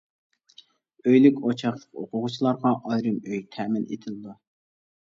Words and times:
ئۆيلۈك-ئوچاقلىق 1.11 2.01
ئوقۇغۇچىلارغا 2.05 2.75
ئايرىم 2.89 3.21
ئۆي 3.31 3.47
تەمىن 3.59 3.89
ئېتىلىدۇ. 3.89 4.41